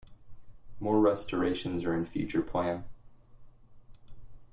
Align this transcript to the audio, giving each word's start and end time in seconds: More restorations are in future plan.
More 0.79 0.99
restorations 0.99 1.83
are 1.85 1.93
in 1.93 2.07
future 2.07 2.41
plan. 2.41 2.85